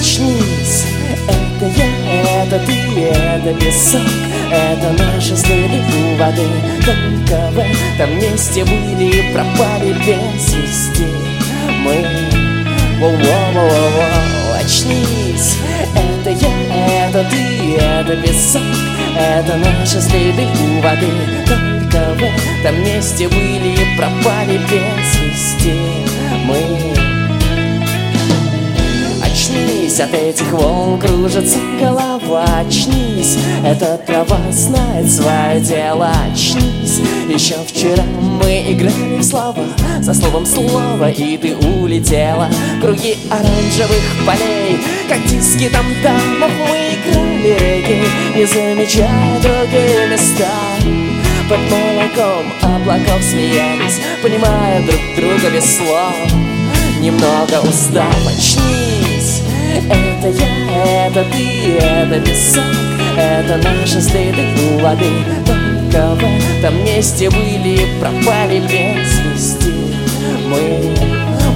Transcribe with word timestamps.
Очнись, 0.00 0.86
это 1.28 1.66
я, 1.76 2.42
это 2.42 2.58
ты, 2.60 3.02
это 3.02 3.52
песок. 3.60 4.00
Это 4.50 4.92
наши 4.92 5.36
следы 5.36 5.76
у 5.94 6.16
воды. 6.16 6.46
Только 6.86 7.50
в 7.50 7.58
этом 7.58 8.16
месте 8.16 8.64
были 8.64 9.30
пропали 9.34 9.92
без 9.92 10.54
вести 10.54 11.06
Мы 11.84 12.02
Воу-воу-воу-воу, 12.98 14.64
очнись 14.64 15.56
Это 15.94 16.30
я, 16.30 17.08
это 17.10 17.22
ты, 17.28 17.76
это 17.76 18.16
песок. 18.16 18.62
Это 19.18 19.56
наши 19.58 20.00
следы 20.00 20.46
у 20.62 20.80
воды. 20.80 21.10
Только 21.46 22.14
в 22.14 22.22
этом 22.22 22.82
месте 22.82 23.28
были 23.28 23.76
пропали 23.98 24.56
без 24.56 25.20
вести 25.20 25.99
от 30.00 30.14
этих 30.14 30.50
волн 30.52 30.98
кружится 30.98 31.58
голова. 31.78 32.44
Очнись, 32.60 33.36
эта 33.64 33.98
трава 33.98 34.40
знает 34.50 35.10
свое 35.10 35.60
дело. 35.60 36.10
Очнись, 36.32 37.00
еще 37.28 37.56
вчера 37.66 38.02
мы 38.42 38.72
играли 38.72 39.18
в 39.18 39.22
слова 39.22 39.62
За 40.00 40.14
словом 40.14 40.46
слово, 40.46 41.10
и 41.10 41.36
ты 41.36 41.54
улетела. 41.54 42.48
Круги 42.80 43.16
оранжевых 43.28 44.26
полей, 44.26 44.78
как 45.08 45.22
диски 45.26 45.68
там 45.68 45.86
дамов 46.02 46.50
Мы 46.68 46.94
играли 46.94 47.58
регги, 47.58 48.02
не 48.36 48.46
замечая 48.46 49.40
другие 49.40 50.08
места. 50.08 50.48
Под 51.48 51.58
молоком 51.68 52.44
облаков 52.62 53.20
смеялись 53.22 54.00
Понимая 54.22 54.80
друг 54.86 55.00
друга 55.16 55.50
без 55.54 55.76
слов. 55.76 56.14
Немного 57.00 57.60
устав, 57.66 58.14
очнись 58.26 59.09
Это 59.76 60.28
я, 60.28 61.06
это 61.06 61.24
ты, 61.32 61.76
это 61.78 62.20
песок 62.20 62.64
Это 63.16 63.56
наши 63.56 64.00
следы 64.00 64.42
у 64.72 64.78
воды. 64.80 65.10
Только 65.46 66.14
в 66.14 66.58
этом 66.58 66.84
месте 66.84 67.30
были, 67.30 67.86
пропали 68.00 68.60
без 68.60 69.20
вести 69.20 69.72
Мы 70.46 70.94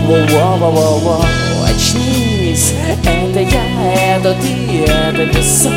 Воу-воу-воу-воу, 0.06 1.24
очнись 1.64 2.72
Это 3.04 3.40
я, 3.40 4.16
это 4.16 4.34
ты, 4.34 4.84
это 4.84 5.26
песок 5.26 5.72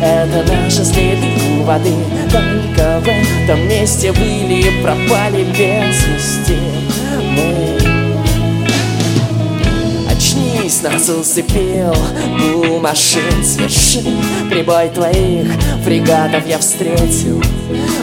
Это 0.00 0.44
наши 0.52 0.84
следы 0.84 1.26
у 1.58 1.62
воды. 1.64 1.94
Только 2.30 3.00
в 3.00 3.08
этом 3.08 3.68
месте 3.68 4.12
были, 4.12 4.82
пропали 4.82 5.44
без 5.44 6.06
вести 6.06 6.61
Очнись, 10.82 11.08
нас 11.08 11.08
усыпил 11.08 11.94
гул 12.38 12.80
машин 12.80 13.44
с 13.44 13.56
вершин 13.56 14.22
Прибой 14.50 14.88
твоих 14.90 15.46
фрегатов 15.84 16.46
я 16.46 16.58
встретил. 16.58 17.42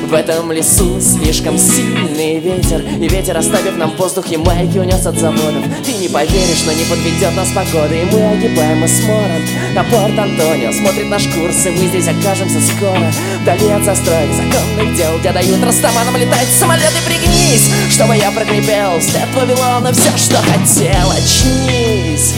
В 0.08 0.14
этом 0.14 0.52
лесу 0.52 1.00
слишком 1.00 1.58
сильный 1.58 2.40
ветер 2.40 2.82
И 3.00 3.08
ветер, 3.08 3.38
оставив 3.38 3.78
нам 3.78 3.96
воздух, 3.96 4.32
и 4.32 4.38
майки 4.38 4.78
унес 4.78 5.06
от 5.06 5.20
заводов. 5.20 5.64
Ты 5.86 5.94
не 5.94 6.10
поверишь, 6.10 6.64
но 6.66 6.72
не 6.72 6.84
подведет 6.86 7.36
нас 7.36 7.50
погода 7.50 7.94
И 7.94 8.06
мы 8.06 8.30
огибаем 8.30 8.84
Эсморанд 8.84 9.46
на 9.76 9.84
порт 9.84 10.18
Антонио. 10.18 10.72
Смотрит 10.72 11.10
наш 11.10 11.28
курс, 11.28 11.66
и 11.68 11.70
мы 11.70 11.88
здесь 11.88 12.08
окажемся 12.08 12.60
скоро. 12.76 13.12
Вдали 13.42 13.70
от 13.70 13.84
застроек 13.84 14.32
законных 14.34 14.96
дел 14.96 15.18
Где 15.20 15.32
дают 15.32 15.64
растаманам 15.64 16.18
летать 16.18 16.48
самолеты. 16.60 16.98
Пригнись, 17.06 17.70
чтобы 17.92 18.16
я 18.16 18.32
прокрепел. 18.32 19.00
Вслед 19.00 19.28
Вавилона 19.36 19.94
все, 19.94 20.18
что 20.18 20.38
хотел 20.38 21.12
Очнись, 21.12 22.34